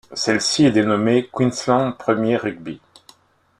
[0.13, 2.81] Celle-ci est dénommée Queensland Premier Rugby.